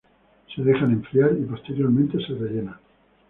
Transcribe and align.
Se 0.55 0.63
dejan 0.63 0.93
enfriar 0.93 1.31
y 1.39 1.45
posteriormente 1.45 2.17
se 2.25 2.33
rellenan. 2.33 2.79